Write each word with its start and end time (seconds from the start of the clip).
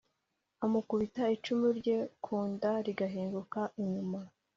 amukubita 0.65 1.23
icumu 1.35 1.67
rye 1.79 1.97
ku 2.23 2.35
nda 2.51 2.71
rigahinguka 2.85 3.61
inyuma. 3.83 4.19